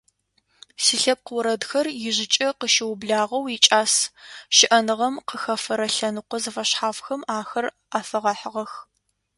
[0.83, 3.93] Силъэпкъ орэдхэр ижъыкӏэ къыщыублагъэу икӏас,
[4.55, 7.65] щыӏэныгъэм къыхэфэрэ лъэныкъо зэфэшъхьафхэм ахэр
[7.99, 8.71] афэгъэхьыгъэх.